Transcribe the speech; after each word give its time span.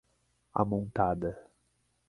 Amontada 0.61 1.37